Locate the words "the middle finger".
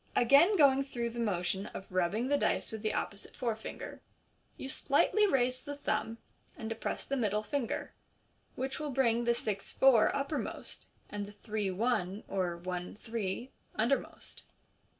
7.05-7.93